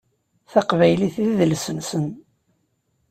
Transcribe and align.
Taqbaylit 0.51 1.15
d 1.25 1.37
idles-nsen. 1.43 2.05